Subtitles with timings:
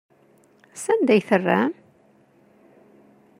[0.83, 1.71] Sanda ay t-terram?